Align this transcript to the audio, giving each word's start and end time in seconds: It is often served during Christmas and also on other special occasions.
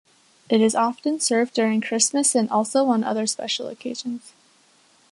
It 0.49 0.61
is 0.61 0.73
often 0.73 1.19
served 1.19 1.53
during 1.53 1.79
Christmas 1.79 2.33
and 2.33 2.49
also 2.49 2.85
on 2.85 3.03
other 3.03 3.27
special 3.27 3.67
occasions. 3.67 4.33